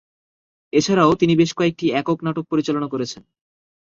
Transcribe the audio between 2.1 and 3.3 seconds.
নাটক পরিচালনা করেছেন।